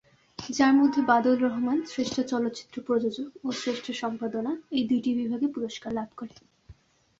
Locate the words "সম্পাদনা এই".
3.93-4.83